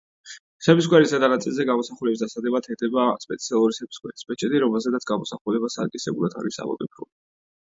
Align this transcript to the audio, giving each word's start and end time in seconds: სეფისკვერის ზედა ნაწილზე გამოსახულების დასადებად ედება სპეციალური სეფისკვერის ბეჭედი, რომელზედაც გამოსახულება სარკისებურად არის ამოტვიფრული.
სეფისკვერის 0.67 1.09
ზედა 1.11 1.27
ნაწილზე 1.33 1.65
გამოსახულების 1.69 2.23
დასადებად 2.23 2.69
ედება 2.77 3.03
სპეციალური 3.27 3.77
სეფისკვერის 3.81 4.27
ბეჭედი, 4.33 4.63
რომელზედაც 4.65 5.07
გამოსახულება 5.13 5.71
სარკისებურად 5.77 6.39
არის 6.43 6.61
ამოტვიფრული. 6.67 7.13